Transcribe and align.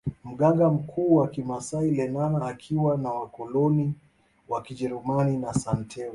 Mganga 0.23 0.69
mkuu 0.69 1.15
wa 1.15 1.29
maasai 1.45 1.91
Lenana 1.91 2.45
akiwa 2.45 2.97
na 2.97 3.09
wakoloni 3.09 3.93
wa 4.49 4.61
kijerumani 4.61 5.37
na 5.37 5.53
Santeu 5.53 6.09